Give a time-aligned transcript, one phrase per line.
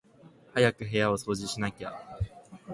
[0.55, 1.93] 早く部屋を掃除しなきゃ